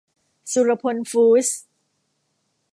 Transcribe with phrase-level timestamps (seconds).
[0.51, 1.59] สุรพลฟู้ดส์